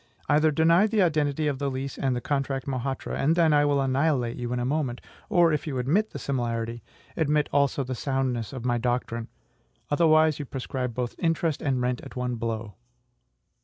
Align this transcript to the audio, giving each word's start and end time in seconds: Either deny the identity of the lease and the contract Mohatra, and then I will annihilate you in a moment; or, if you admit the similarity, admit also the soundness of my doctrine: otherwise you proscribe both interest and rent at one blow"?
Either 0.27 0.49
deny 0.49 0.87
the 0.87 1.03
identity 1.03 1.45
of 1.47 1.59
the 1.59 1.69
lease 1.69 1.95
and 1.95 2.15
the 2.15 2.21
contract 2.21 2.65
Mohatra, 2.65 3.13
and 3.19 3.35
then 3.35 3.53
I 3.53 3.65
will 3.65 3.79
annihilate 3.79 4.35
you 4.35 4.51
in 4.51 4.57
a 4.57 4.65
moment; 4.65 4.99
or, 5.29 5.53
if 5.53 5.67
you 5.67 5.77
admit 5.77 6.09
the 6.09 6.17
similarity, 6.17 6.81
admit 7.15 7.47
also 7.53 7.83
the 7.83 7.93
soundness 7.93 8.51
of 8.51 8.65
my 8.65 8.79
doctrine: 8.79 9.27
otherwise 9.91 10.39
you 10.39 10.45
proscribe 10.45 10.95
both 10.95 11.13
interest 11.19 11.61
and 11.61 11.83
rent 11.83 12.01
at 12.01 12.15
one 12.15 12.33
blow"? 12.33 12.73